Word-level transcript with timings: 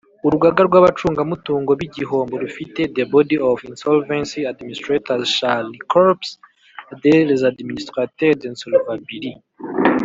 Urugaga 0.25 0.61
rw 0.67 0.73
abacungamutungo 0.79 1.71
b 1.79 1.81
igihombo 1.87 2.33
rufite 2.43 2.79
The 2.95 3.03
body 3.13 3.37
of 3.49 3.57
insolvency 3.69 4.39
administrators 4.53 5.25
shall 5.37 5.65
Le 5.73 5.81
corps 5.91 6.29
des 7.03 7.41
administrateurs 7.51 8.37
d 8.39 8.43
insolvabilit 8.51 9.37